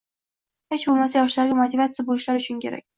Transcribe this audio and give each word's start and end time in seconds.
Hech 0.75 0.87
boʻlmasa 0.91 1.17
yoshlarga 1.23 1.61
motivatsiya 1.63 2.11
boʻlishlari 2.13 2.47
uchun 2.47 2.67
kerak 2.69 2.89